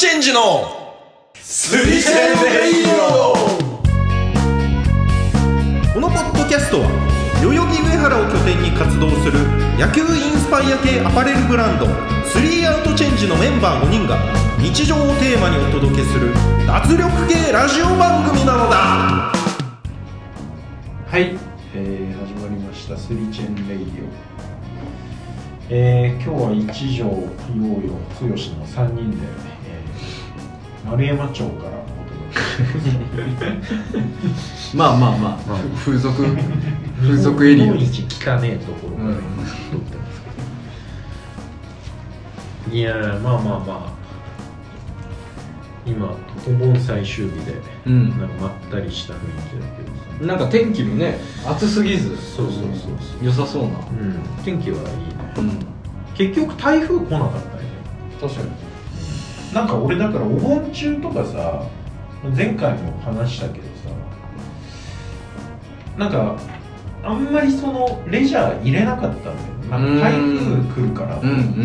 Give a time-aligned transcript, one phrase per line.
[0.00, 0.96] チェンジの
[1.34, 2.84] スリセンレイ
[5.92, 6.88] このポッドキャストは
[7.42, 9.40] 代々木上原を拠点に活動する
[9.76, 11.84] 野球インスパイア系アパレルブランド
[12.24, 14.16] スリーアウトチェンジのメンバー5人が
[14.56, 16.32] 日常をテーマにお届けする
[16.66, 19.28] 脱力系ラジオ番組なのだ。
[19.28, 19.34] は
[21.12, 21.36] い、
[21.74, 22.96] えー、始まりました。
[22.96, 24.08] スリチェンレイディオ、
[25.68, 27.12] えー、今日は一条陽
[27.84, 29.49] 陽剛の3人で、えー、
[30.90, 33.52] 丸山町からお届け
[34.34, 35.38] しまあまあまあ、
[35.84, 36.36] 風俗
[37.00, 37.64] 風俗エリア。
[37.66, 39.20] 日本一汚ねえところから今
[39.70, 40.20] 撮ってます
[42.64, 44.00] けど、いやーまあまあまあ。
[45.86, 46.08] 今
[46.44, 47.54] と盆最終日で、
[47.86, 48.10] うん。
[48.18, 49.24] なんかまったりした雰囲気
[49.60, 50.26] だけどさ。
[50.26, 52.16] なんか天気もね暑すぎず。
[52.16, 53.24] そうそうそうそう。
[53.24, 53.70] 良さそうな。
[53.78, 54.20] うん。
[54.44, 54.92] 天気はいいね。
[55.38, 55.50] うん。
[56.14, 57.68] 結局台風来なかったよね。
[58.20, 58.50] 確かに
[59.52, 61.66] なんか俺だからお盆中とかさ
[62.36, 63.70] 前回も話したけどさ
[65.98, 66.36] なんか
[67.02, 69.36] あんまりそのレジャー入れなかったんだよ。
[69.70, 71.60] なんか台風来るからと思って、ん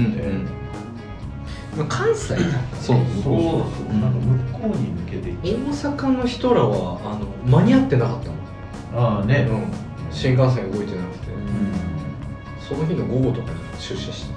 [1.77, 2.37] うん関西そう。
[2.81, 3.35] そうそうそ
[3.89, 3.93] う。
[3.99, 4.19] なんか
[4.53, 8.33] 向こうに抜けて大阪の人らはあの間に合ってなかったの。
[8.33, 8.37] う
[8.95, 9.65] ああね、うん。
[10.09, 11.31] 新幹線動いてなくて。
[11.33, 11.85] うん。
[12.61, 14.34] その日の午後とかに出社して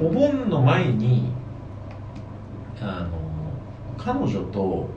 [0.00, 1.32] お盆の前に
[2.80, 3.18] あの
[3.96, 4.88] 彼女と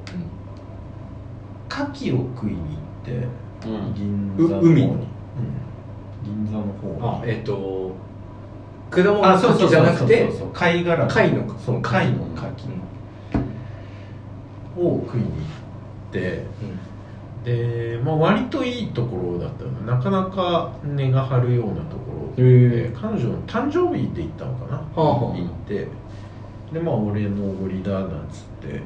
[1.70, 2.66] 牡蠣を食いに行
[3.02, 3.28] って、
[3.96, 4.82] 銀座の方に、う海。
[4.84, 5.00] うん。
[6.24, 7.24] 銀座の方に。
[7.24, 7.96] あえっ、と
[8.90, 12.26] 果物の牡蠣じゃなくてそうそう貝殻貝のそう貝の。
[12.36, 12.82] 牡蠣
[14.78, 16.46] を食いに行って
[17.44, 22.01] で、まあ、割といいところだったのなかなか値が張るようなとこ
[22.38, 25.38] え彼女の誕生日で行ったのかな、はあはあ。
[25.38, 25.88] 行って。
[26.74, 28.82] でまあ俺のおごりだなんつって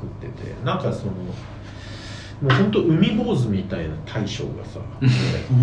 [0.00, 0.54] 食ってて。
[0.64, 5.08] なんかそのもう本当海坊主みたいな大将がさや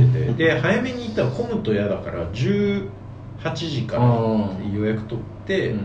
[0.05, 0.33] ってて。
[0.45, 2.88] で早めに行ったら混むと嫌だから18
[3.53, 4.03] 時から
[4.73, 5.75] 予約取って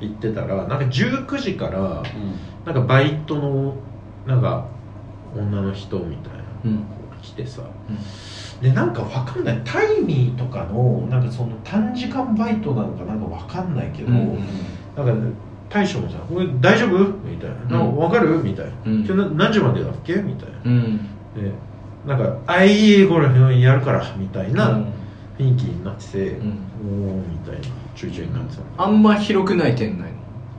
[0.00, 2.02] 行ってたらなんか19時から
[2.64, 3.74] なんかバイトの
[4.26, 4.66] なんか
[5.36, 6.84] 女の人みたいなうん
[7.22, 7.62] 来てさ、
[8.62, 9.60] でなんかわかんない。
[9.64, 14.38] タイミーとかのなんかその短時間バイトなのかなんかわかんないけど、うん
[14.96, 15.30] なんか、ね、
[15.68, 16.98] 大将もさ「これ大丈夫?」
[17.28, 20.54] みたいな「なんかわかる?」みたいな「うん今日な何時までだっけ?」みたいな。
[20.64, 20.96] うん。
[21.34, 21.50] で
[22.06, 24.78] なんか「あいいえこれやるから」みたいな
[25.38, 27.08] 雰囲気になってて「うん。
[27.08, 28.84] おお」みたいなちょいちょいになってた。
[28.84, 30.08] あんま広くない店内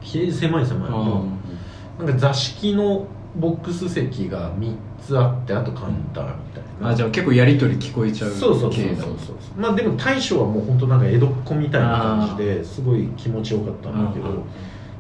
[0.01, 0.89] ひ狭い狭い。
[0.91, 3.05] なんか座敷の
[3.38, 14.29] ボックス席が3つあってあとカウンターみたいな、あじゃあ結構やり取り聞こえちゃうそうそうそうそうそうまあでも大将はもう本当なんか江戸っ子みたいな感じですごい気持ちよかったんだけど。
[14.29, 14.41] うんうん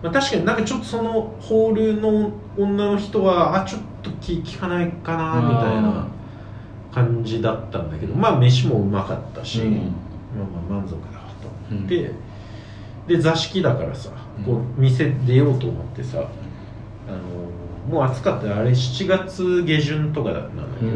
[0.03, 6.07] まあ、確かになんかちょっとそのホールの女の人はあちょっと気聞かないかなみたいな
[6.91, 8.13] 感じだったんだけど。
[8.13, 9.73] まあ飯もうまかったし、うん。
[9.73, 12.11] まあまあ満足だと思って、
[13.07, 14.11] で座敷だからさ
[14.45, 16.27] こう店出ようと思ってさ、あの
[17.87, 20.91] もう暑かったあれ7月下旬とかなんだけど、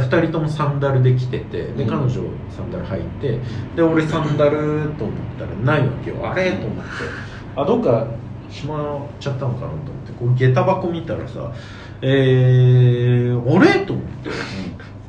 [0.00, 1.88] で2人ともサンダルで来ててでうん。
[1.88, 2.10] 彼女
[2.50, 3.40] サンダル履いて
[3.76, 6.30] で俺サンダルと思ったらないわけよ。
[6.30, 6.52] あれ？
[6.52, 6.90] と思って。
[7.56, 8.06] あどっか
[8.50, 10.12] しまっちゃったのかなと思って。
[10.18, 11.52] こう下駄箱見たらさ
[12.02, 13.86] えー、あれ？
[13.86, 14.30] と思って。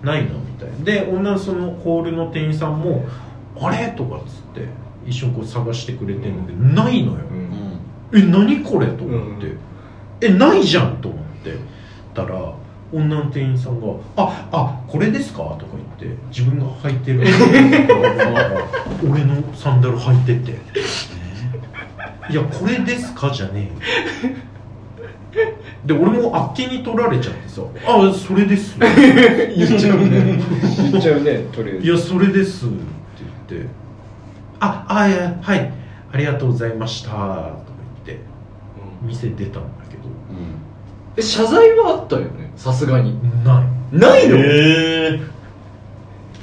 [0.03, 0.77] ないなみたいな。
[0.85, 3.05] で女のそのホールの店員さんも
[3.59, 3.89] あれ？
[3.97, 4.67] とかっつって
[5.05, 7.19] 一緒にこう探してくれてるんで、ないのよ、
[8.13, 8.87] え何これ？
[8.87, 9.55] と思って、
[10.21, 11.55] えないじゃんと思って
[12.13, 12.53] たら
[12.91, 13.87] 女の店員さんが
[14.17, 15.65] 「ああこれですか?」とか
[15.99, 17.21] 言って自分が履いてる。
[19.09, 20.57] 俺のサンダル履いてて
[22.29, 23.69] 「いやこれですか?」じゃね
[24.23, 24.27] え。
[24.27, 24.33] よ
[25.85, 30.39] で俺もあっけに取られちゃってさ「あそれです」言っちゃうね。
[30.91, 32.75] 言っちゃうねとりあえいやそれです」って
[33.49, 33.69] 言って
[34.59, 35.71] 「ああいやはい。
[36.11, 37.11] ありがとうございました」
[39.01, 40.03] 店出たんだけど。
[41.17, 42.51] え謝罪はあったよね？
[42.55, 43.17] さすがに。
[43.43, 43.63] な
[43.93, 43.97] い。
[43.97, 44.35] ないの？
[44.37, 45.19] え。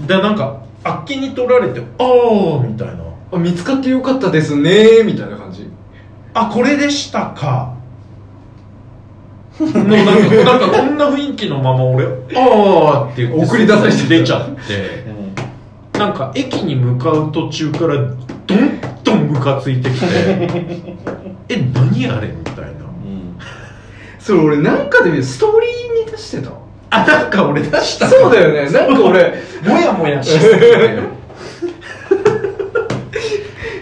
[0.07, 2.95] でなんかあっけに取られて「ああ」みたいな。
[3.33, 5.69] あ見つかってよかったですねみたいな感じ
[6.35, 7.75] 「あこれでしたか」
[9.59, 12.05] のなんかなんかこんな雰囲気のまま俺
[12.37, 15.07] 「ああ」って言って送り出されて出ちゃって。
[15.99, 20.07] なんか駅に向かう途中からどんどんムカついてきて
[21.49, 22.71] 「え何あれ?」みたいな。
[24.19, 26.51] それ俺なんかで見るストーリーに出してた？
[26.91, 28.71] ああなんか俺出したそうだよね。
[28.71, 30.99] なんか俺もやもやして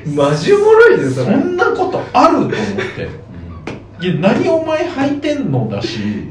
[0.15, 3.09] マジおもろいですそんなことあると思って。
[4.01, 6.29] いや何お前履いてんのだし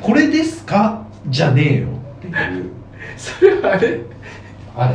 [0.00, 1.02] これですか？
[1.28, 1.86] じゃねえよ
[2.18, 2.34] っていう。
[3.16, 4.00] それあれ？
[4.76, 4.94] あれ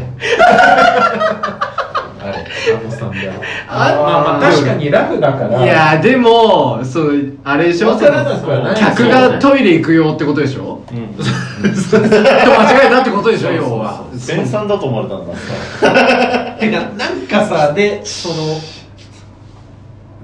[2.24, 2.46] あれ
[2.80, 3.34] あのさんだよ
[3.68, 5.64] あまあまあ確かにラフだから。
[5.64, 7.90] いやでもそうあれでしょ？
[7.90, 10.84] わからなくはない客がトイレ行くよってことでしょ？
[10.92, 11.08] うん。
[11.16, 13.52] と間違えたってことでしょ？
[13.52, 14.04] 要は。
[14.28, 15.34] 弁さんだと思われたんだ
[16.58, 18.36] てかなんかさでその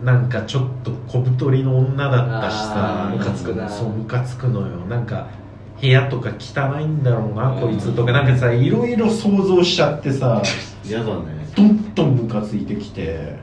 [0.04, 4.68] なんかちょっと小太りの女だったしさムカつくなそうムカつくのよ。
[4.90, 5.26] なんか
[5.82, 8.12] 部屋とか汚いんだろうなこいつとか。
[8.12, 10.42] なんかさいろいろ想像しちゃってさ。
[10.86, 13.36] 嫌だねどんどんムカついてきて、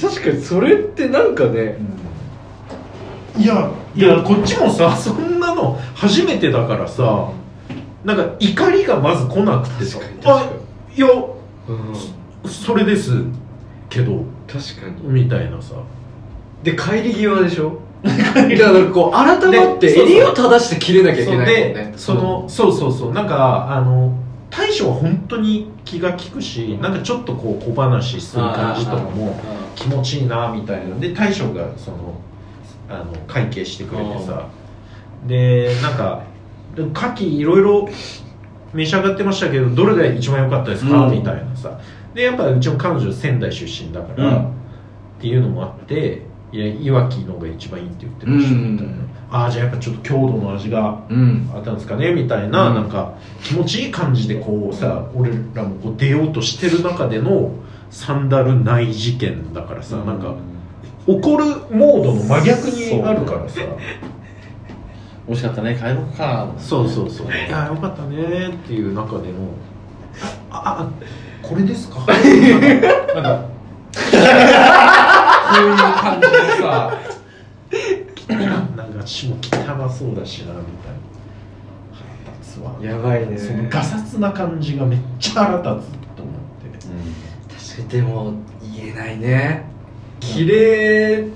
[0.00, 1.76] 確かにそれってなんかね
[3.36, 7.30] いやいやこっちもさそんなの初めてだからさ
[8.04, 9.98] なんか怒りがまず来なくてさ。
[10.24, 10.50] あ
[10.96, 11.08] いや
[11.68, 12.48] うん。
[12.48, 13.12] それです
[13.90, 14.22] けど。
[14.46, 15.08] 確かに。
[15.24, 15.74] みたいなさ。
[16.62, 17.80] で帰り際でしょ？
[18.02, 18.42] だか
[18.78, 19.26] らこう改
[19.60, 21.52] まって襟を正して切れなきゃいけないもんね。
[21.92, 23.12] でそのそうそうそう。
[23.12, 24.12] なんかあの
[24.50, 29.38] 大将は本当に気が利くしなんかちょっとこう小話する感じとかも
[29.74, 30.96] 気持ちいいなみたいな。
[30.96, 32.20] で大将がその
[32.88, 34.48] あの会計してくれてさ。
[35.26, 36.22] でなんか
[36.74, 37.88] で牡蠣いろいろ
[38.72, 41.12] 召し上がってましたけどどれが一番良かったですか、うん。
[41.12, 41.78] みたいなさ。
[42.14, 44.46] でやっぱうちの彼女仙台出身だから、うん。
[44.46, 44.50] っ
[45.20, 46.22] ていうのもあって
[46.52, 51.50] いやいわきのが一番いいって言ってましたみたいな、うんああじゃあやっぱちょっと郷土の味がうん。
[51.54, 52.74] あったんですかねみたいな、うん。
[52.76, 57.50] なんか気持ちいい感じでこうさ俺らもこう出ようとしてる中での
[57.90, 60.34] サンダルない事件だからさ、なんか
[61.06, 63.60] 怒るモードの真逆にあるからさ。
[65.26, 66.48] 美味しかったね帰ろうか。
[66.58, 67.26] そうそうそう。
[67.26, 67.30] い。
[67.50, 69.34] やよかったねっていう中での
[70.50, 70.88] ああ
[71.42, 72.00] これですか？
[72.08, 72.18] なんか
[73.14, 73.40] なんか
[75.52, 76.92] こういう感じでさ
[79.08, 80.98] なんか私も汚そうだしなみたいな
[81.92, 83.38] 腹立つわやばいね。
[83.38, 86.78] そのガサツな感じがめっちゃ腹立つと思って。
[87.56, 87.88] 確かに。
[87.88, 88.34] でも
[88.76, 89.64] 言えないね。
[90.20, 91.26] 綺麗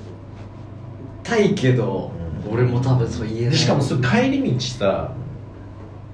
[1.22, 2.12] たいけど、
[2.46, 2.52] うん。
[2.52, 3.50] 俺も多分そう言えない。
[3.52, 5.14] でしかもそれ帰り道さ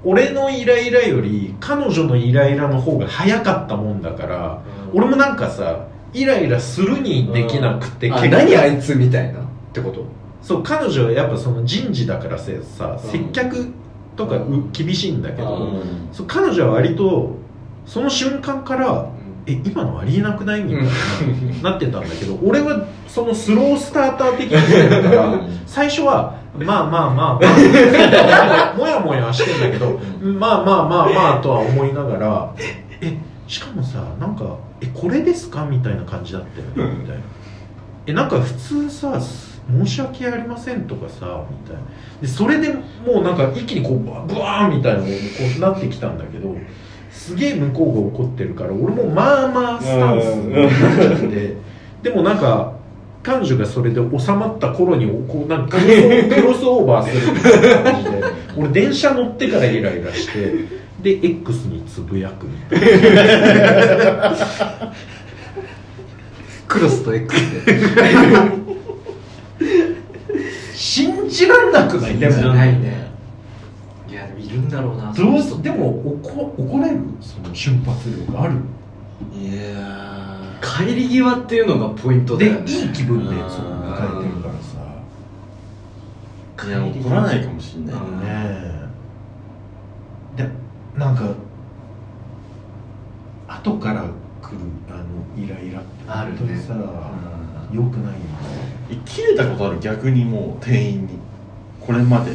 [0.05, 4.63] 俺のイライラより彼女のイライラの方が早かったもんだから、
[4.93, 4.99] うん。
[4.99, 10.07] 俺もなんかさイライラするにできなくて、あ結局何あいつみたいなってこと？
[10.43, 13.11] そう彼女はやっぱその人事だからさうん。
[13.11, 13.67] 接客
[14.17, 16.09] とかう厳しいんだけど、うん。
[16.13, 17.37] そう彼女は割と
[17.87, 19.09] その瞬間から
[19.47, 20.85] え今のありえなくないみたい
[21.63, 25.61] な、なってたんだけど俺はそのスロースターター的にしてるからうん。
[25.67, 32.55] 最初はまあまあまあまあもやもやしてんだけどまあまあまあまあとは思いながら
[33.01, 35.65] えしかもさなんかえこれですか？
[35.65, 36.43] みたいな感じだっ
[36.75, 37.23] たよねみたいな。
[38.07, 39.21] えなんか普通さ
[39.71, 41.83] 申し訳ありませんとかさみたいな。
[42.23, 44.11] でそれでもうなんか一気にこうブ
[44.41, 45.13] ワーンみたいなのこ
[45.57, 46.57] うなってきたんだけど
[47.11, 51.57] すげえ向こうが怒ってるから俺もまあまあスタンスになっちゃって。
[52.03, 52.79] でもなんか
[53.23, 55.85] 彼女がそれで収まった頃にこうなんかク
[56.41, 58.23] ロスオーバーするみたいな感じで
[58.57, 60.55] 俺電車乗ってからイライラして
[61.03, 64.37] で X につぶやくみたいな。
[66.69, 67.73] クロスと X で
[71.29, 72.19] じらんなくない？
[72.19, 73.09] でもないね。
[74.09, 75.89] いやでもいるんだろうなどうすでも
[76.23, 77.01] 怒怒れる？
[77.21, 78.55] その瞬発力ある？
[79.39, 82.73] いや帰り際っていうのがポイントだでよね。
[82.73, 84.79] いい気分で迎えてるからさ。
[86.57, 88.01] ーいや怒らないかもしんないね。
[90.37, 90.49] で
[90.97, 91.35] なんか
[93.47, 94.05] 後から
[94.43, 94.59] 来る
[94.91, 95.05] あの
[95.37, 96.39] イライラってあるね。
[96.39, 96.75] 本当にさ、
[97.73, 98.15] よくない
[99.05, 99.79] 切れたことある？
[99.81, 101.19] 逆にもう店員に。
[101.81, 102.33] これまで。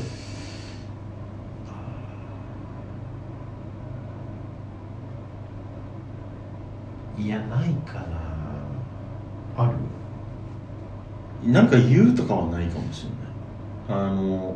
[7.18, 8.04] いやないかな。
[9.58, 9.72] あ
[11.44, 11.52] る？
[11.52, 13.06] なんか言うとかはないかもし
[13.90, 14.04] れない。
[14.04, 14.56] あの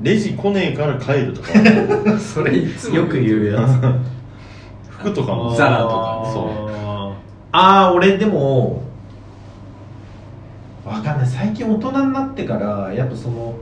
[0.00, 1.48] レジ来ねえから帰るとか。
[2.18, 3.70] それいつもよく言うやつ。
[4.90, 5.54] 服とかも。
[5.54, 6.22] ザラとか。
[6.26, 7.14] ねそう。
[7.52, 8.82] ああ俺でも
[10.86, 11.26] わかんない。
[11.26, 13.54] 最近大人になってからやっぱその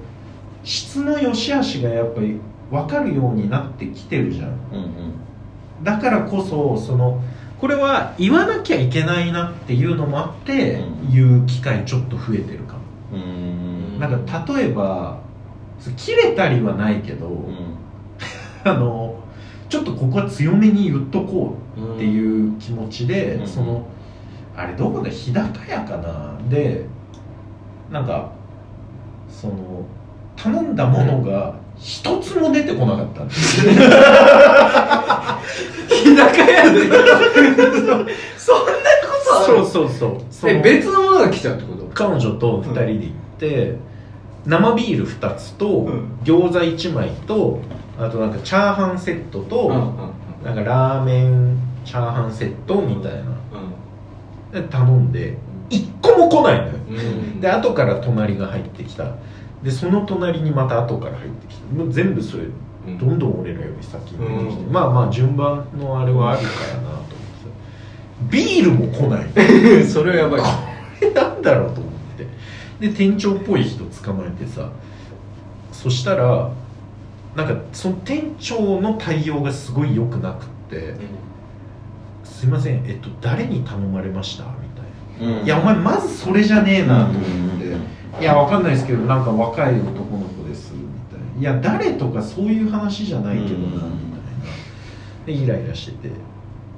[0.62, 2.38] 質の良し悪しがやっぱり
[2.70, 4.48] 分かるようになってきてるじゃん。
[4.72, 5.14] うんうん。
[5.82, 7.22] だからこそその
[7.58, 11.12] これは言わなきゃいけないなっていうのもあって、うん。
[11.12, 12.80] 言う機会ちょっと増えてるかも、
[13.14, 13.98] うーん。
[13.98, 15.18] なんか例えば
[15.96, 17.54] 切れたりはないけど、うん。
[18.64, 19.16] あの
[19.70, 23.46] ちょっとここは強めに言っとこうっていう気持ちで、うん。
[23.46, 23.86] その
[24.56, 25.08] あれどこだ？
[25.08, 26.38] 日高屋かな？
[26.48, 26.86] で
[27.90, 28.30] なんか
[29.28, 29.54] その
[30.36, 33.24] 頼んだものが一つも出てこなかった。
[33.24, 33.78] んですよ、日
[36.16, 36.80] 高屋で。
[38.36, 38.88] そんなこ
[39.26, 40.20] とあるそうそう。
[40.30, 41.84] そうえ別のものが来ちゃうってこと？
[41.94, 43.76] 彼女と2人で行って、
[44.46, 46.18] 生ビール2つと、うん。
[46.24, 47.60] 餃子1枚と
[47.98, 49.94] あとなんかチャーハンセットと、うんうん
[50.44, 53.32] なんかラーメンチャーハンセットみたいな。
[54.52, 55.38] で頼んで
[55.70, 57.40] 1個も来ないのよ、うん。
[57.40, 59.12] で後から隣が入ってきた。
[59.62, 61.74] でその隣にまた後から入ってきた。
[61.74, 62.44] もう全部それ
[62.86, 62.98] うん。
[62.98, 64.72] どんどん俺らより先に出てきて、うん。
[64.72, 67.10] まあまあ順番のあれはあるからなと思って
[68.30, 69.26] ビールも来ない。
[69.84, 70.40] それはやばい。
[70.40, 70.46] こ
[71.00, 72.26] れなんだろうと思って。
[72.80, 74.68] で店長っぽい人捕まえてさ。
[75.72, 76.50] そしたら
[77.36, 80.94] なんかその店長の対応がすごい良くなくって
[82.24, 84.63] 「すいませんえっと誰に頼まれました?」みたいな
[85.20, 85.44] 「うん。
[85.44, 87.22] いやお前まずそれじゃねえな」と思っ
[87.58, 87.64] て。
[87.66, 87.84] うん
[88.20, 90.80] 「いやわかんないですけどなんか若い男の子です」み
[91.10, 93.84] たいな「いや誰とかそういう話じゃないけどな」うんみたいな。
[95.26, 96.14] でイライラしてて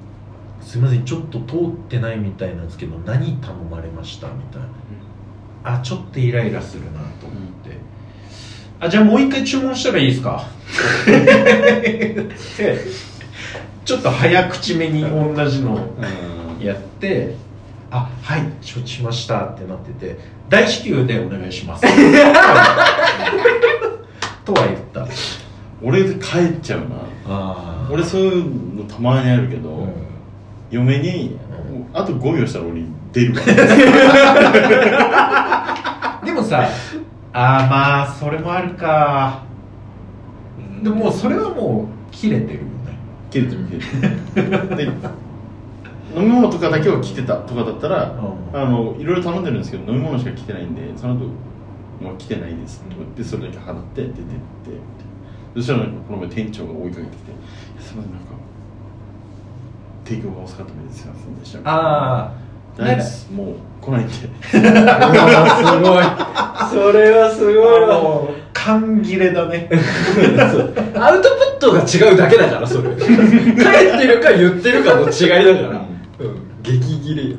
[0.61, 4.67] 「すいませんちょっと通ってないみたいなんですけど何頼まれました?」みたいな。
[5.63, 7.77] あちょっとイライラするなと思って、
[8.79, 10.45] あじゃあもう一回注文したらいいですか？
[11.05, 12.25] で
[13.83, 15.75] ちょっと早口めに同じの
[16.59, 17.35] うんやって
[17.97, 20.17] あはい承知しましたってなってて
[20.49, 21.83] 大至急でお願いします。
[24.45, 25.05] とは言った。
[25.81, 26.85] 俺で帰っちゃうな。
[27.27, 29.89] あ俺そういうのたまにあるけど、うん。
[30.69, 31.37] 嫁に、
[31.93, 33.41] あと5秒したら俺出るわ
[36.25, 36.67] でもさ
[37.33, 39.41] あーまあそれもあるか。
[40.81, 42.69] でもそれはもう切れてるよね。
[43.29, 43.79] 切れてる切
[44.37, 44.75] れてる。
[44.77, 44.89] で
[46.15, 48.49] 飲み物とかだけは来てたとかだったら、うん。
[48.53, 51.25] あのいろいろ頼んでるんですけど飲み物しか来てないんでその後
[52.01, 54.21] もう来てないですとか言ってそれだけ払って出てって
[55.55, 57.31] そしたらこの前店長が追いかけてきて
[57.79, 58.27] 「すみませんなんか
[60.05, 62.31] 提供が遅かったみたいですいませんでした」ああ
[62.77, 63.47] 大丈夫ですもう
[63.81, 64.13] 来ないんで。
[64.13, 64.31] すごい。
[66.69, 67.85] それはすごいわ。
[67.85, 69.67] あの勘切れだね。
[70.95, 72.89] アウトプットが違うだけだからそれ。
[72.95, 73.11] 帰って
[74.07, 75.79] るか言ってるかの違いだから。
[75.79, 75.86] うん
[76.71, 77.37] 激切れよ。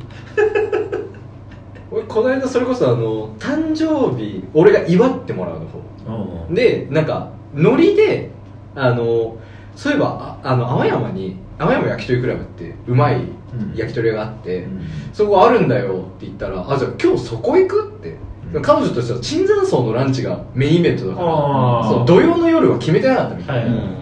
[1.90, 6.54] 俺この間それこそあの誕生日俺が祝ってもらうの方。
[6.54, 8.30] でなんかノリで
[8.74, 9.36] あの
[9.74, 13.22] そういえばああの青山に青山焼き鳥クラブってうまい
[13.74, 14.66] 焼き鳥屋があって、
[15.12, 18.16] そこあるんだよって言ったらあじゃあ今日そこ行くって、
[18.54, 18.62] うん。
[18.62, 21.26] 彼女としては椿山荘のランチがメインイベントだから
[21.88, 23.98] そう土曜の夜は決めてなかったみたいな、はい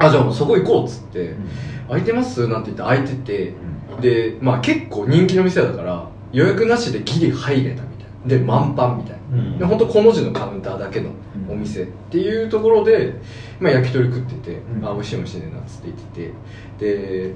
[0.00, 1.34] あじゃあもうそこ行こうっつって
[1.88, 3.54] 「空いてます?」なんて言って空いてて
[4.00, 8.28] でまあ結構人気の店だから予約なしでギリ入れたみたいな。
[8.28, 9.38] で満帆みたいな。
[9.38, 9.58] うん。
[9.58, 11.10] で本当この字のカウンターだけの
[11.48, 11.82] お店。
[11.82, 13.14] っていうところで、
[13.60, 14.86] まあ、焼き鳥食ってて、うん。
[14.86, 16.32] あ美味しい美味しいねなっつって言って
[16.78, 17.24] て。
[17.28, 17.34] で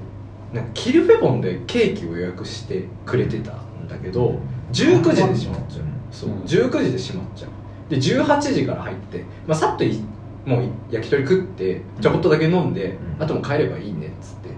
[0.53, 4.39] なんかキルフェボンでケーキを予約してくれてたんだけど
[4.71, 5.85] 19時で閉まっちゃう。
[6.11, 6.29] そう。
[6.29, 6.41] うん。
[6.41, 7.49] 19時で閉まっちゃう。
[7.89, 9.99] で18時から入って、まあ、さっとい
[10.45, 13.23] もう焼き鳥食ってちょこっとだけ飲んで、うん。
[13.23, 14.49] あともう帰ればいいねっつって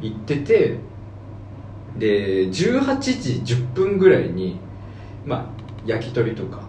[0.00, 0.78] 行ってて
[1.98, 4.58] で18時10分ぐらいに
[5.24, 5.46] まあ
[5.86, 6.60] 焼き鳥とか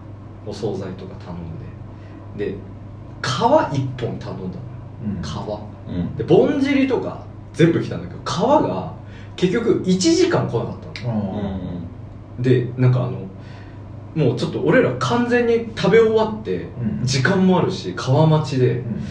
[0.46, 2.56] お惣菜とか頼んでで
[3.24, 3.40] 皮1
[3.98, 4.42] 本頼んだのよ。
[5.22, 5.90] 皮。
[5.90, 6.16] うん。
[6.16, 8.94] でぼんじりとか全部来たんだけど皮が
[9.36, 11.80] 結局1時間来なかったの。
[12.38, 12.44] うん。
[12.44, 13.26] でなんかあの
[14.16, 17.06] もうちょっと俺ら完全に食べ終わってうん。
[17.06, 19.04] 時間もあるし皮待ちでうん。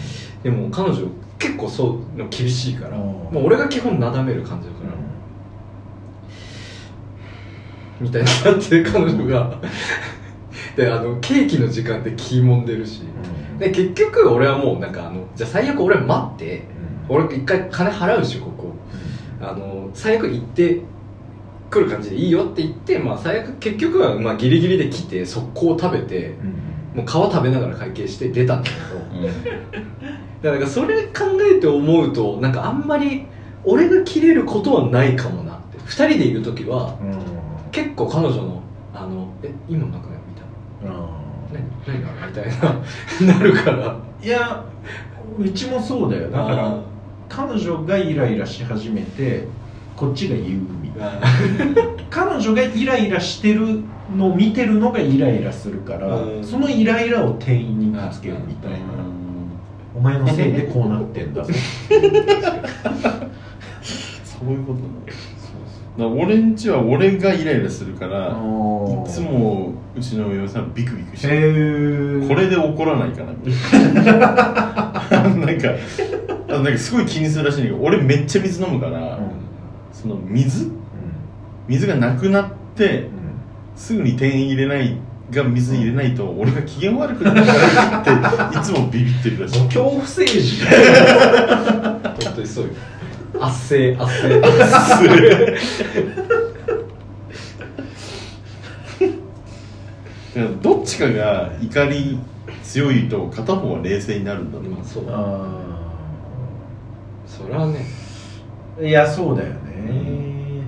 [0.42, 3.02] でも彼女結構そうの厳しいからうん。
[3.02, 4.92] もう俺が基本なだめる感じだから
[8.00, 9.58] みたいになって彼女が。
[10.76, 13.02] であのケーキの時間で気もんでるし。
[13.58, 16.62] で結局俺はもうなんかあのじゃあ最悪俺待って。
[17.08, 18.72] 俺一回金払うしここ。
[19.40, 20.80] あの最悪行って
[21.70, 26.34] 来る感じでいいよって言って、まあ、最悪結局はまあギリギリで来て速攻食べて
[26.94, 30.50] もう皮食べながら会計して出たんだけど。
[30.50, 33.26] だからそれ考えて思うとなんかあんまり
[33.64, 35.78] 俺が切れることはないかもなって。
[35.78, 36.98] 2人でいる時は
[37.74, 38.62] 結構彼女の
[38.94, 40.96] 「あのえ今なんかね」みたいな
[41.52, 42.46] 「何何が?」みたい
[43.26, 43.34] な。
[43.34, 43.96] なるから。
[44.22, 44.64] いや
[45.38, 46.30] うちもそうだよ。
[46.30, 46.78] だから
[47.28, 49.48] 彼女がイライラし始めて
[49.96, 51.20] こっちが言うみたいな。
[52.10, 53.82] 彼女がイライラしてる
[54.16, 56.44] のを見てるのがイライラするから、うん。
[56.44, 58.78] そのイライラを店員にぶつけるみたいな、
[59.96, 61.52] お前のせいでこうなってんだぞ。
[64.24, 65.18] そういうことねだか
[66.02, 68.32] ら俺んちは俺がイライラするからい
[69.08, 71.28] つもうちの嫁さんビクビクして
[72.28, 75.70] これで怒らないかなみたいななんか
[76.48, 79.18] あなんかすごい気にするらしいんだけど俺めっちゃ水飲むから、
[79.92, 80.70] その水？
[81.68, 83.08] 水がなくなって
[83.76, 84.98] すぐに店員入れない
[85.30, 89.62] が水入れないと俺が機嫌悪くなるからっていつもビビってるらしい。
[89.64, 92.72] 恐怖政治本当にそうよ
[93.40, 94.40] 圧政圧政。
[100.34, 102.18] だからどっちかが怒り
[102.62, 104.72] 強いと片方は冷静になるんだと思う。
[104.72, 105.04] まあそう。
[105.08, 105.60] あ
[107.26, 107.86] それはね。
[108.78, 110.64] ーいやそうだよね。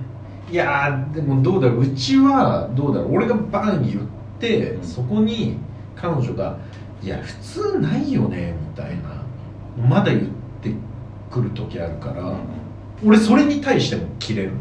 [0.49, 1.81] いやーでもどうだろう。
[1.81, 3.15] うちはどうだろう。
[3.15, 4.01] 俺がバン言っ
[4.39, 4.83] て、うん。
[4.83, 5.57] そこに
[5.95, 6.57] 彼女が
[7.03, 9.17] 「いや普通ないよね」みたいな。
[9.89, 10.21] まだ言っ
[10.61, 10.71] て
[11.31, 12.35] くる時あるから、
[13.05, 14.51] 俺それに対しても切れる。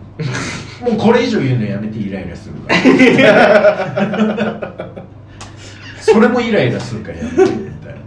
[0.82, 2.74] もうこれ以上言うのやめてイライラするか
[3.22, 4.88] ら。
[6.00, 8.00] それもイライラするからやめてみたいな。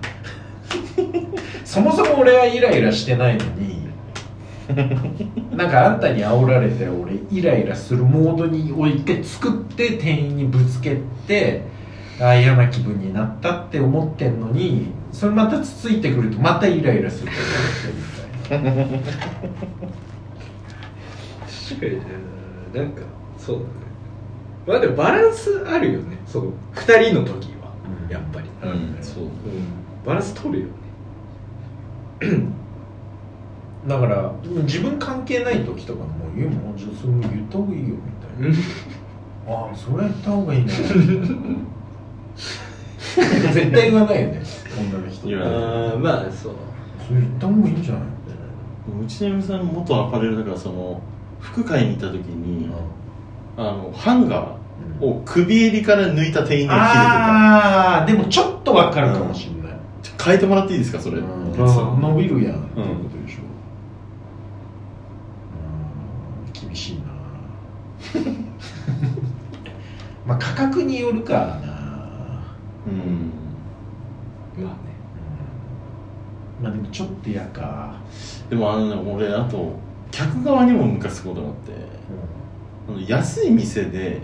[1.65, 3.87] そもそも俺はイライラしてないのに
[5.55, 10.97] なんかあんたに煽られて俺イライラするモードにを一回作って店員にぶつけ
[11.27, 11.63] て
[12.19, 17.47] あ嫌な気分になったって思ってんのにそれまたつついてくるとまたイライラするからやめ
[17.93, 18.18] てみたいな
[18.49, 18.61] 確
[21.81, 22.01] かにね。
[22.73, 23.01] なんか
[23.37, 23.67] そうだね。
[24.65, 26.17] まあでもバランスあるよね。
[26.25, 27.71] そう2人の時は、
[28.07, 28.97] うんやっぱり、うん。
[29.01, 29.23] そう。
[29.23, 29.31] うん、
[30.05, 30.73] バランス取るよね。
[33.87, 38.57] だから自分関係ない時とかも「いやもうじゃあそれも言った方がいいよ」みたいな
[39.47, 40.69] 「ああそれは言った方がいいね」
[43.53, 44.41] 絶対言わないよね。
[44.77, 45.29] 女の人。
[45.41, 46.55] ああまあそう。
[47.07, 48.03] それ言った方がいいんじゃない
[49.01, 51.01] うちの嫁さん元アパレルだからその
[51.39, 52.69] 服買いに行った時に、
[53.57, 63.37] あのハンガーを首襟から抜いた店員がああでもちょっとわかるかもしれない、切れてた変えてもらっていいですかそれ、伸びるやんっていうことでしょ、
[66.45, 67.03] うん、厳しいな。
[70.25, 71.47] まあ価格によるからな。
[72.87, 73.31] うん。
[74.63, 74.77] まあね。
[76.59, 76.65] うん。
[76.65, 77.95] まあでもちょっと嫌か、
[78.49, 79.73] でもあのね俺あと
[80.11, 81.71] 客側にもムカつくことがあって
[82.89, 84.21] あの安い店で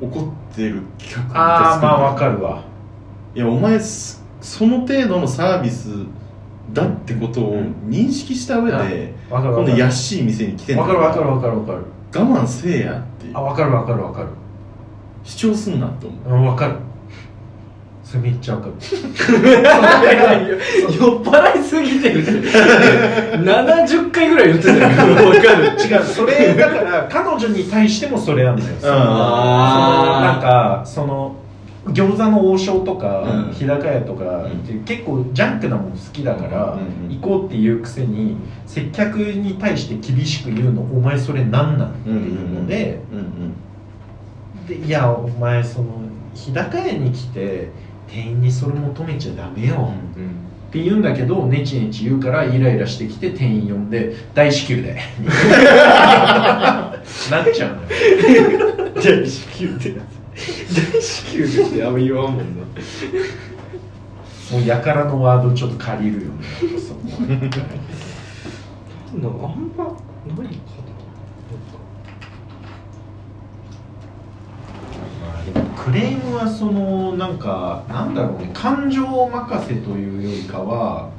[0.00, 2.64] 怒ってる客ムカつくんだよああまあわかるわ。
[3.34, 5.88] いやお前すその程度のサービス
[6.72, 9.78] だってことを認識した上で、今度わかるわかる。
[9.78, 11.84] 安い店に来てんかるわかるわかるわかる。
[12.14, 14.28] 我慢せえやってあわかるわかるわかる。
[15.24, 16.28] 主張すんなって思う。
[16.28, 16.76] うんわかる
[18.10, 18.90] それめっちゃわかる 酔っ
[21.22, 22.22] 払いすぎてる。
[22.22, 22.30] って
[23.36, 24.86] 70回ぐらい言ってたけど
[25.30, 25.64] 分かる。
[25.66, 26.02] 違う。
[26.04, 28.68] それだから彼女に対してもそれなんだよ。
[28.80, 31.36] そのなんかその
[31.88, 33.52] 餃子の王将とか、うん。
[33.52, 36.78] 日高屋とかって結構ジャンクなもの好きだから、うん
[37.10, 41.88] うん行こうっていうくせに接客に対して厳しく言うのお前それ何なん？
[41.88, 43.54] っていうので,、うんうん。
[44.80, 45.86] でいやお前その
[46.34, 47.70] 日高屋に来て
[48.08, 49.92] 店員にそれ求めちゃダメよ、
[50.68, 54.94] って言うんだけどネチネチ言うからイライラしてきて店員呼んで大至急で
[55.24, 57.88] なっちゃうのよ。
[58.96, 62.44] 大至急って大至急ってあんま言わんもんな。
[64.50, 66.44] もうやからのワードちょっと借りるよね
[66.78, 67.28] そこは。
[69.14, 70.77] なんかあんまないか
[75.52, 81.10] クレームはそのなんかなんだろうね感情任せというよりかは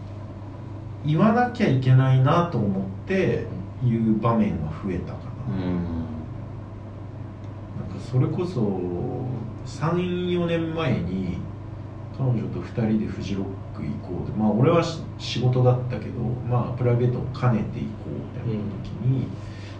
[1.05, 3.45] 言わなきゃいけないなと思って
[3.83, 5.75] 言う場面が増えたかな、うん。
[7.79, 8.59] なんかそれこそ
[9.65, 11.37] 34年前に
[12.17, 13.45] 彼女と2人でフジロッ
[13.77, 14.37] ク行こうって。
[14.37, 19.27] まあ俺はし仕事だったけどまあプライベートも兼ねて行こうってなった時に、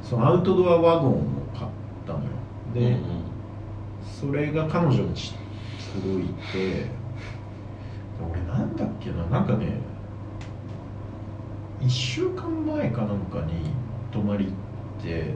[0.02, 1.22] そのアウトドアワゴンを
[1.54, 1.72] 買っ
[2.08, 2.26] たのよ。
[2.74, 2.98] で、
[4.20, 5.14] それが彼女に
[5.94, 6.86] 届いて
[8.32, 9.68] 俺なんだっけななんかね
[11.82, 13.72] 1週間前かなんかに
[14.12, 14.54] 泊まり行っ
[15.04, 15.36] て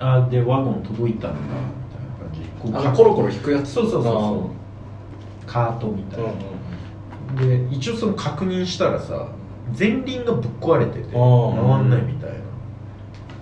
[0.00, 1.46] あでワゴン届いたんだみ
[1.92, 3.72] たいな感じあのコロコロ引くやつ。
[3.72, 5.46] そうそうそうそう。
[5.46, 9.28] カートみたいな、で一応その確認したらさ
[9.78, 11.12] 前輪がぶっ壊れてて回
[11.84, 12.36] んないみたいな。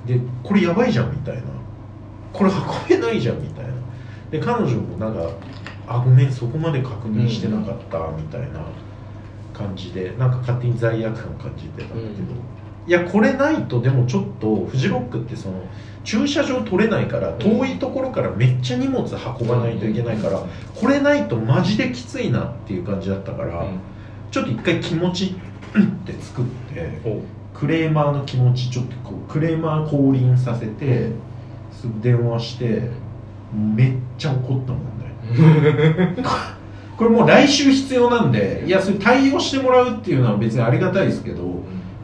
[0.05, 1.43] でこれやばいじゃんみたいな
[2.33, 3.73] これ運べないじゃんみたいな。
[4.31, 5.31] で彼女もなんか
[5.87, 8.61] 「あごめんそこまで確認してなかった」みたいな
[9.53, 12.33] 感じでなんか勝手に罪悪感感じてたんだけど、
[12.87, 15.63] いやこれないとでもちょっとフジロックってその
[16.03, 20.43] 駐車場取れないから遠いところからめっちゃ荷物運ばないといけないから
[20.75, 23.67] これないとマジできついなっていう感じだったから、
[24.31, 25.37] ちょっと一回気持ち
[25.75, 27.01] うんって作って
[27.55, 31.13] クレーマーの気持ちちょっとこうクレーマー降臨させて
[32.03, 32.83] 電話して
[33.55, 36.15] めっちゃ怒ったもんね。
[36.97, 41.63] これもう来週必要なんでいやそれ対応してもらうっていうのは別にありがたいですけども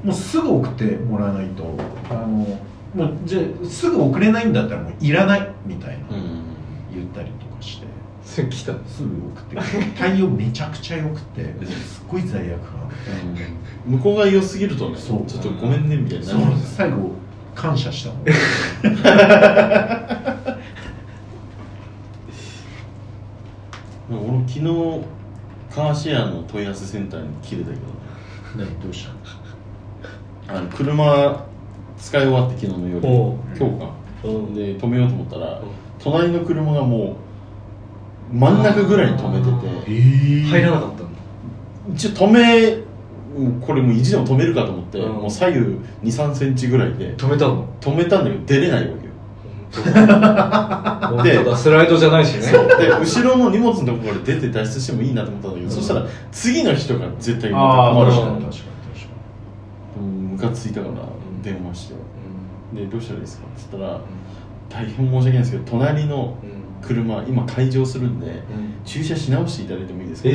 [0.09, 1.65] うすぐ送ってもらわないと。
[2.11, 2.27] あの
[2.95, 6.25] もうじゃあすぐ送れないんだったらもういらないみたいなうん。
[6.95, 7.87] 言ったりとかして。
[8.25, 8.73] それ来た。
[8.87, 12.79] すぐ送って対応めちゃくちゃ良くてすっごい罪悪感
[13.87, 15.27] 向こうが良すぎるとねそう。
[15.27, 16.41] ちょっとごめんねみたいになそう。
[16.41, 17.13] る最後
[17.59, 18.25] 感謝したもん。
[24.11, 24.65] 俺昨日
[25.75, 27.89] カーシェアの問い合わせセンターに切れたけどね。
[28.57, 28.81] 何？
[28.81, 29.07] どうし
[30.47, 30.55] た？
[30.57, 31.45] あの車
[31.99, 33.91] 使い終わって昨日の夜今日か。
[34.25, 34.55] うん。
[34.55, 35.65] で止めようと思ったらう。
[35.65, 35.69] ん
[35.99, 37.17] 隣の車がも
[38.33, 39.47] う真ん中ぐらいに止めて
[39.85, 39.93] て。
[39.93, 41.05] え入らなかったんだ
[41.95, 42.88] 一応止めうん
[43.61, 45.13] これもう意地でも止めるかと思って、うん。
[45.15, 47.67] もう左右2 3センチぐらいで止めたの？
[47.81, 49.13] 止めたんだけど出れないわけよ。
[49.71, 51.57] 本当だ。
[51.57, 52.41] スライドじゃないしね。
[52.79, 58.27] で後ろの荷物のところから出て脱出してもいいなと思ったんだけど、そしたら次の人が絶対困るじゃん。
[58.27, 58.65] 確かに確か
[60.01, 60.03] に。
[60.03, 60.95] ムカついたから
[61.43, 61.95] 電話して、
[62.75, 63.47] でどうしたらいいですか？
[63.47, 64.01] って言ったら、
[64.71, 66.37] 大変申し訳ないんですけど隣の
[66.81, 68.43] 車今開場するんで、
[68.85, 70.29] 駐車し直していただいてもいいですか？
[70.31, 70.33] え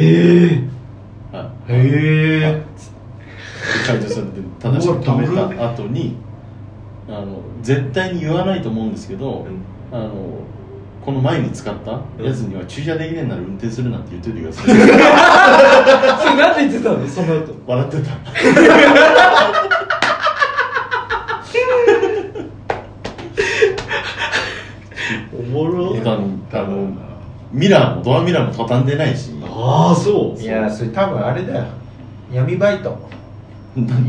[1.34, 1.72] えはい。
[1.72, 2.62] へえはい
[3.86, 6.18] 解除されて正しく止めた後に
[7.08, 9.46] あの絶対に言わないと思うんですけど、
[9.92, 10.12] あの
[11.04, 14.66] この前に使ったやつには駐車できないなら運転するなんて言っといてください。
[16.24, 17.06] それなんで言ってたの？
[17.08, 17.54] その後。
[17.68, 18.12] 笑ってた。
[25.38, 25.94] おもろ。
[26.54, 26.88] あの
[27.52, 29.32] ミラーもドアミラーも畳んでないし。
[29.46, 30.42] ああそう。
[30.42, 31.66] いやそれ多分あれだよ。
[32.32, 32.98] 闇バイト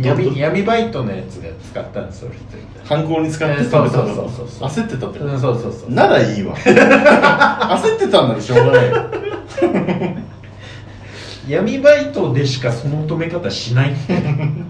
[0.02, 4.68] 闇闇バイトのやつが使ったんですそれって犯行に使ってたんだそうそうそうそう。
[4.68, 6.54] 焦ってたってうんそうそうそうならいいわ。
[6.60, 8.90] 焦ってたんならしょうがない。
[8.90, 8.94] よ
[11.48, 14.22] 闇バイトでしかその止め方しないって。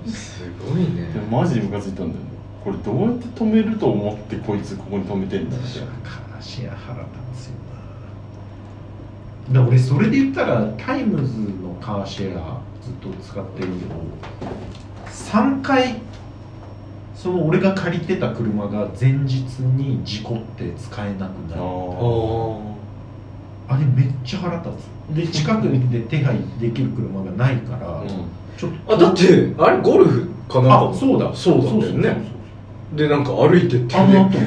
[0.09, 1.11] すごいね。
[1.13, 2.15] でもマジでムカついたんだよね。
[2.65, 5.67] これどうやって止めると思ってこいつここに止めてんだって
[6.03, 7.55] カーシェア腹立つよ
[9.51, 9.55] な。
[9.55, 13.95] だから俺それで言ったらタイムズのカーシェアずっと使ってるけど
[15.09, 15.97] 3回
[17.15, 21.63] その俺が借りてた車が前日に事故って使えなくなる。
[21.63, 22.61] あ
[23.67, 24.69] あれめっちゃ腹立
[25.11, 25.17] つ。
[25.17, 28.09] で 近くで手配できる車がないから、あ、うん。
[28.59, 30.91] ちょっとあだってあれゴルフかな？
[30.91, 31.31] あそうだ。
[31.35, 32.17] そうだったよそうそうね
[32.95, 34.47] でなんか歩いてってあの後も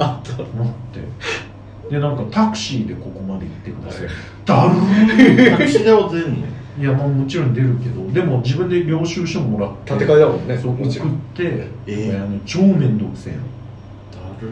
[0.00, 0.32] あった。
[0.32, 0.48] 待っ
[1.88, 1.94] て。
[1.94, 4.08] でなんかタクシーでここまで行ってください。
[4.44, 5.50] だるー。
[5.52, 6.46] タクシー代は出んの
[6.78, 11.18] いやまあもちろん出るけどでも自分で領収書もらって建て替えだもんねそう送っもちろん。
[11.34, 13.40] て、ええあの超面倒くせえの。
[13.40, 14.48] だる。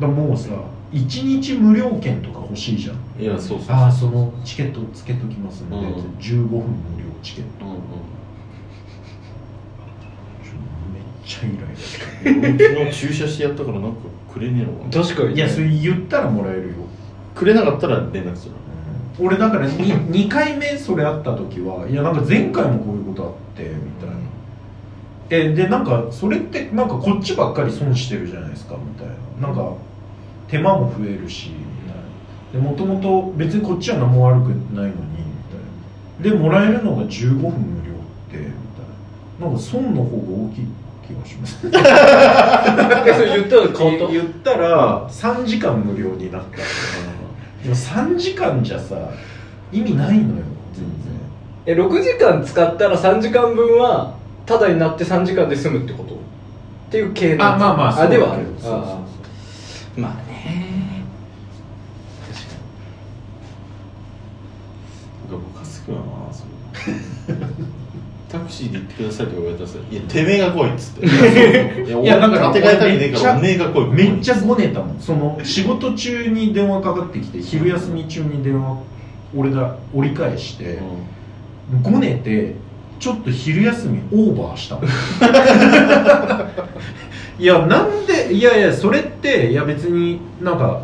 [0.00, 0.50] だからもうさ
[0.92, 3.22] 1日無料券とか欲しいじゃん。
[3.22, 3.66] いやそうそう。
[3.66, 5.82] そうああそのチケットつけときますんで、うん。
[6.18, 7.64] 15分無料チケット。
[7.64, 7.78] うんうん。
[10.42, 10.54] ちょ
[10.92, 12.04] めっちゃイライラして
[12.58, 13.98] 俺昨日駐車してやったからなんか
[14.32, 15.04] くれねえのかな。
[15.04, 15.34] 確かにね。
[15.36, 16.74] いやそれ言ったらもらえるよ、
[17.34, 18.54] くれなかったら連絡する
[19.18, 24.16] 俺だから 2, 2回目それあった時はいやなんか前回もこういうことあってみたいな。
[25.32, 29.08] えでなんかそれってなんかこっちばっかり損してるじゃないですかみたい
[29.40, 29.48] な。
[29.48, 29.74] なんか
[30.48, 31.90] 手間も増えるしみ
[32.52, 34.96] たいもともと別にこっちは何も悪くないのにみ
[35.48, 36.36] たいな。
[36.36, 37.96] でもらえるのが15分無料っ
[38.30, 38.50] てみたい
[39.40, 39.46] な。
[39.46, 40.66] なんか損の方が大きい
[41.06, 41.66] 気がします。
[41.70, 46.58] えそれ言ったら変わった言ったら3時間無料になった
[47.62, 48.96] でも3時間じゃさ
[49.70, 50.42] 意味ないのよ
[50.74, 50.84] 全
[51.66, 56.14] え6時間使ったら3時間分はタダになって3時間で済むってこと？
[56.14, 56.18] っ
[56.90, 58.46] ていう系のあまあまあそうあではある。
[58.58, 58.76] そうそ
[59.96, 61.04] うまあね。
[65.30, 66.02] なんかムカつくよな。
[66.02, 66.19] それ
[68.30, 71.06] タクシーで行ってくださいって言われたらさ「いやてめえが来い」っつって
[71.84, 78.76] 「いやいやだから当てたくねえからおめえが来い」めっちゃごねたもんその仕事中に電話かかってきて昼休み中に電話
[79.36, 80.78] 俺が折り返して
[81.82, 82.54] ごねて
[83.00, 84.84] ちょっと昼休みオーバーしたもん。
[87.38, 90.82] いやなんでいやいやそれっていや別になんか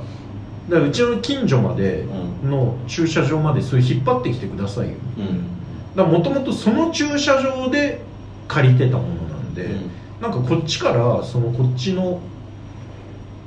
[0.70, 2.06] だうちの近所まで
[2.42, 4.94] の駐車場までそれ引っ張ってきてくださいよ。
[5.18, 5.56] うん
[5.96, 8.02] だもともとその駐車場で
[8.46, 9.90] 借りてたものなんで、うん。
[10.20, 12.20] なんかこっちからそのこっちの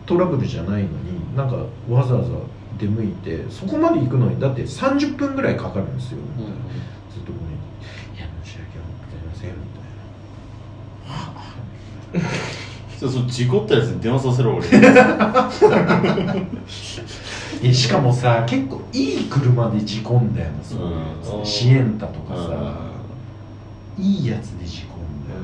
[0.06, 1.56] トラブルじゃないのになんか
[1.90, 2.30] わざわざ
[2.80, 6.18] 出向いてそこまで行くのにだって30分ぐらいかかるんですよ、
[7.14, 7.56] ずっとここに
[8.18, 9.56] 「いや申し訳ございません」み
[12.14, 12.30] たいな。
[13.00, 14.68] そうそう事故ったやつに電話させろ俺
[17.62, 21.46] えしかもさ結構いい車で事故んだよな、うんその。
[21.46, 22.42] シエンタとかさ、
[23.98, 25.42] ういいやつで事故んだよ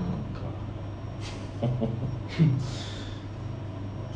[1.60, 1.89] なんか。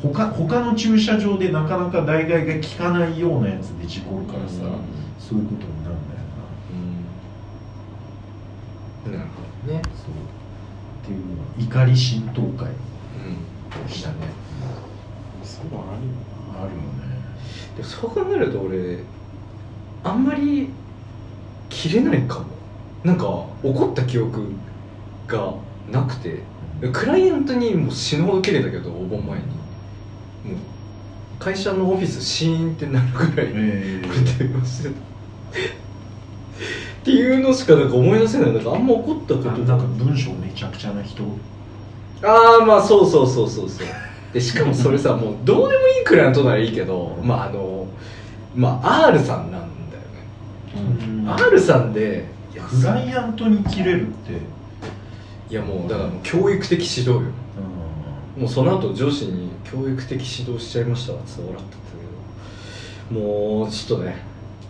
[0.02, 2.54] 他他の駐車場でなかなか代替が
[2.88, 4.80] 効かないようなやつで事故るからさ、うん。
[5.18, 6.20] そういうことになるんだよ
[9.12, 9.18] な。
[9.18, 9.82] なるほどね。
[9.94, 10.12] そう。
[10.12, 11.18] っていう
[11.58, 14.14] 怒り浸透会うんでしたね。
[15.44, 16.08] そういうのあるよ
[16.54, 17.19] あるよね
[17.82, 18.98] そう考えると俺
[20.04, 20.68] あんまり
[21.68, 22.46] 切れないかも。
[23.04, 23.24] なんか
[23.62, 24.48] 怒った記憶
[25.26, 25.54] が
[25.90, 26.42] なくて。
[26.92, 29.44] クライアントにもう死ぬほど切れたけどお盆前に。
[29.46, 29.52] も
[30.54, 30.56] う
[31.38, 34.02] 会社のオフィスシーンってなるぐらいえ
[34.38, 34.90] 電話してた。
[34.90, 34.94] っ
[37.04, 38.52] ていうのしかなんか思い出せない。
[38.52, 41.22] なんかあんま怒ったことなんか文章めちゃくちゃな人。
[42.22, 43.86] ああまあそうそうそうそうそう
[44.32, 47.88] でしかもそれさもうどうでもいいクライアントならいいけどまああの
[48.54, 51.30] まあ R さんなんだよね、うん。
[51.30, 54.32] R さんでいやクライアントに切れるって、
[55.48, 57.22] いやもうだからもう教育的指導よ。
[58.36, 61.76] もうその後上司に教育的指導しちゃいましたわって笑ってた
[63.12, 64.16] けどもうちょっとね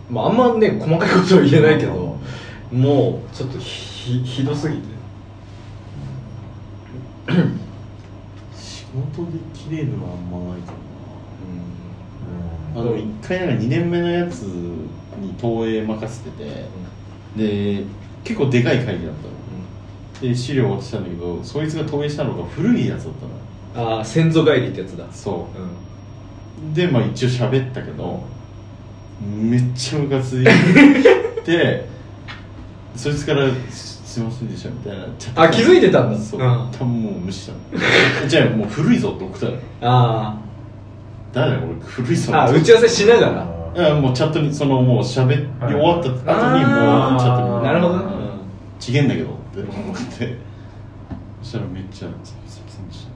[0.09, 2.17] まああんまね細かいことは言えないけど
[2.71, 4.83] もうちょっとひひどすぎて
[8.91, 10.73] 仕事で切れるのはあんまないか
[12.75, 12.75] うん。
[12.75, 16.65] なあの一回なんか2年目のやつに投影任せてて
[17.35, 17.83] で
[18.23, 19.31] 結構でかい会議だったの。
[20.21, 23.13] で資料渡したんだけどそいつが投影したのが古いやつだっ
[23.73, 23.97] たの。
[23.97, 25.05] ああ先祖返りってやつだ。
[25.11, 25.47] そ
[26.71, 26.75] う。
[26.75, 28.23] でまあ一応喋ったけど
[29.21, 30.45] めっちゃムカつい
[31.43, 31.87] て
[32.95, 33.47] そいつから
[34.11, 36.17] す「すいませんでした」みたいなあ気づいてたんだ。
[36.17, 36.47] そう、うん。
[36.71, 37.59] 多分もう無視したの。
[38.27, 39.51] じゃあもう古いぞって送ったの。
[39.81, 40.37] あ
[41.31, 42.35] 誰だよ俺古いぞ。
[42.35, 43.95] ああ打ち合わせしながら。
[43.95, 47.63] もうチャットにそのもう喋り終わった後にもうチャットに。
[47.63, 48.03] なるほどね。
[48.79, 50.37] ちげんだけどって思って。
[51.41, 53.11] そしたらめっちゃ「すいませんでした」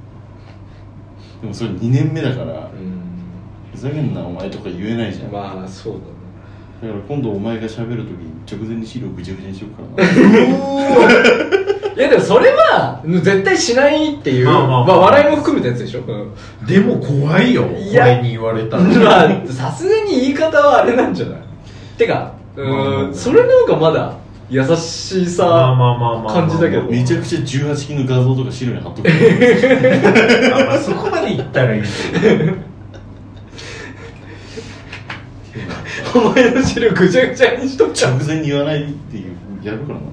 [1.42, 2.46] でもそれ2年目だからう
[2.82, 3.06] ん。
[3.74, 6.04] ふざけんなお前とか言えないじゃん、まあそうだね
[6.82, 10.12] だから今度お前が喋るとき直前に資料ぐちゃぐちゃにしようからな。
[11.96, 14.86] いやでもそれは絶対しないっていう、まあまあまあ。
[14.88, 16.66] まあ笑いも含めたやつでしょ、うん。
[16.68, 18.84] でも怖いよこいやれに言われたら。
[18.84, 21.40] まあさすがに言い方はあれなんじゃない？
[21.98, 24.14] てかうんそれの方がまだ
[24.50, 26.34] 優しさまあまあまあまあまあ。
[26.34, 26.84] 感じだけど。
[26.84, 29.08] めちゃくちゃ18金の画像とか資料に貼っとく。
[30.54, 32.52] あまあそこまで言ったらいいけど
[36.15, 40.06] お前の資料ぐちゃぐちゃにしとっちゃう直前に言わないっていうやるからな。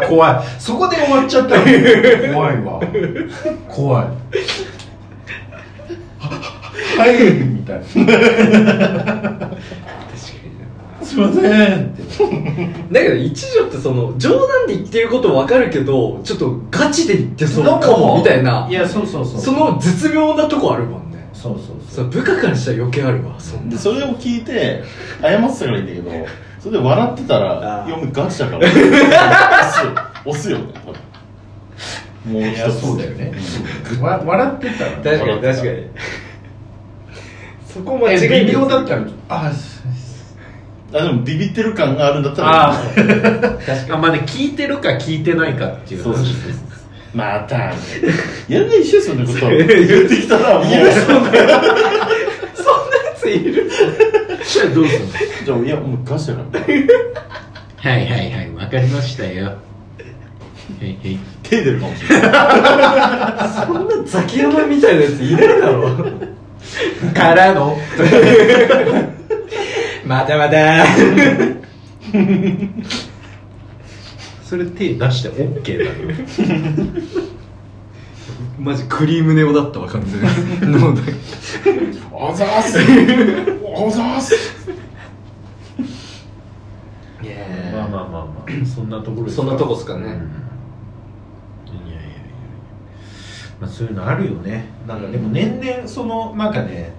[0.02, 0.46] や怖い。
[0.58, 1.62] そこで終わっちゃったら
[2.34, 2.80] 怖いわ。
[3.68, 4.06] 怖い。
[6.98, 7.84] はいみたいな。
[11.02, 11.40] すいませ
[11.76, 12.02] んって。
[12.92, 17.64] だけど一条ってその冗談で言ってること分かるけどちょっとガチで言ってそう。
[17.80, 18.66] かもみたいな。
[18.70, 19.40] いやそうそうそう。
[19.40, 21.09] その絶妙なとこあるもんね
[21.40, 24.82] そうそうそそう部下からしたら余計あるわそでそれを聞いて
[25.22, 26.26] 謝ってたからいいんだけど
[26.58, 29.86] それで笑ってたらあー「いやお前ガチだから」押す。
[29.86, 29.92] よ
[30.26, 32.34] 押すよね多分。
[32.34, 33.32] もう一つそうだよね。
[34.02, 35.86] わ笑ってたら確かに確かに。
[37.66, 39.82] そこ間違えい微妙だったらあす
[40.92, 42.72] あでもビビってる感があるんだったら。
[42.72, 42.76] あ
[43.94, 46.69] あまあね聞いてるか聞いてないかっていうそうそうそうそう
[47.14, 47.74] またや
[48.60, 49.38] んない一緒ですよねこと。
[49.50, 49.66] 言っ
[50.08, 50.64] てきたらもう。
[50.64, 50.78] そんな
[51.36, 51.44] や
[53.16, 53.68] ついる？
[53.68, 55.12] じゃあどうするの？
[55.44, 56.60] じゃあいやもうガチだから。
[56.60, 56.66] は
[57.98, 59.44] いはいはいわかりましたよ。
[59.46, 59.52] は
[60.82, 60.96] いはい。
[61.42, 62.30] 手出るかもしれない。
[63.66, 65.96] そんなザキヤマみたいなやついないだろ。
[67.12, 67.76] からの。
[70.06, 70.84] またまた
[74.50, 75.92] それ手出して OK だよ
[78.58, 80.76] マジクリームネオだったわ完全に。
[80.76, 81.02] 脳 内
[82.12, 82.78] あざーす。
[82.80, 84.34] あざーす。
[87.22, 87.32] いや
[87.72, 88.66] まあまあまあまあ。
[88.66, 90.00] そんなところですかそんなとこっすかね。
[90.00, 90.08] うん。
[90.08, 90.24] いやいやい
[92.00, 92.16] や
[93.60, 94.64] まあ、そういうのあるよね。
[94.84, 96.92] なんかでも年々そのなんかね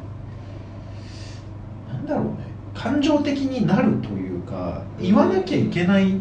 [1.91, 2.31] なんだろうね。
[2.73, 6.15] 感情的になるというか言わなきゃいけない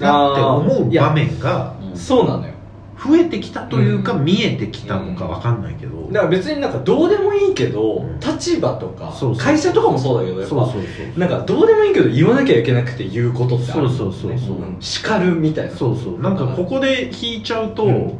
[0.00, 2.54] なって思う場面がうんそうなのよ。
[3.02, 4.24] 増えてきたというかうん。
[4.24, 8.20] 見えてきたのかわかんないけど、だから別になんかどうでもいいけど、うん。
[8.20, 10.86] 立場とか会社とかもそうだけどやっぱそうそうそ
[11.16, 13.88] うなんかどうでもいいけど言わなきゃいけなくて言うことってある。
[13.88, 14.56] そうそうそうそう。
[14.56, 14.76] うん。
[14.80, 15.74] 叱るみたいな。
[15.74, 16.20] そうそう。
[16.20, 18.18] なんかここで引いちゃうと、うん。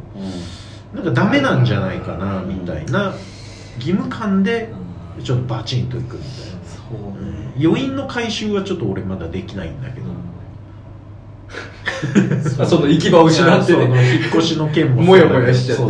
[0.95, 3.13] なんかダメなんじゃないかなみたいな
[3.75, 4.73] 義務感で
[5.17, 5.23] うん。
[5.23, 6.31] ちょっとバチンといくみたいな、
[6.65, 7.53] そうね。
[7.63, 10.09] 余韻の回収はちょっと俺まだできないんだけど、あ
[12.65, 13.83] その行き場を失ってね。
[13.83, 15.83] 引っ越しの件ももやもやしちゃって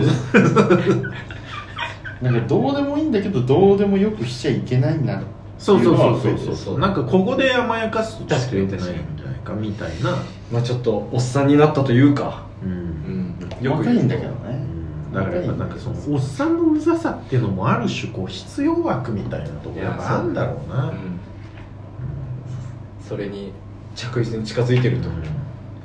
[2.25, 5.21] なんかどうでもいいんだけどどうでもよくしちゃいけないな
[5.57, 6.79] そうそうそうそうっていうのは増えてるそう。
[6.79, 10.17] なんかここで甘やかすとちょっと良くないんじゃないかみたいな、
[10.51, 12.43] まあちょっとおっさんになったというか。
[12.63, 12.71] うん。
[12.71, 13.35] うん。
[13.71, 15.13] 細かいんだけどうねん。
[15.13, 20.85] だからやっぱなんかそのおっさんのうざさっていうのもある種こう必要枠みたいなところがあるんだろうな。
[20.85, 20.93] う。
[20.93, 21.19] ん。
[23.07, 23.51] それに
[23.95, 25.09] 着実に近づいてると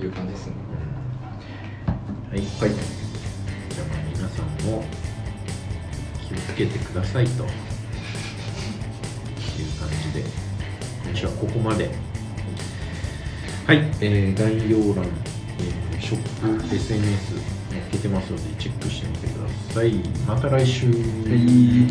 [0.05, 0.55] いう感じですね。
[2.31, 4.85] はい、はい、じゃあまあ皆さんも
[6.29, 7.45] 気をつけてくださいと。
[9.59, 10.25] いう感じで。
[11.05, 11.91] 今週はここまで。
[13.67, 17.35] はい、えー、概要欄、えーショップ SNS
[17.69, 19.95] 載っけてますのでチェックしてみてください。
[20.25, 21.89] また来週、い